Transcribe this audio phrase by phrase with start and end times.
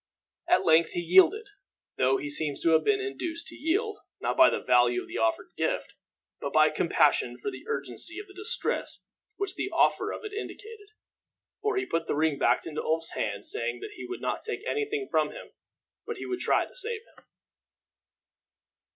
[0.49, 1.45] At length he yielded;
[1.95, 5.19] though he seems to have been induced to yield, not by the value of the
[5.19, 5.93] offered gift,
[6.39, 10.89] but by compassion for the urgency of the distress which the offer of it indicated,
[11.61, 14.63] for he put the ring back into Ulf's hand, saying that he would not take
[14.67, 15.51] any thing from him,
[16.07, 17.23] but he would try to save him.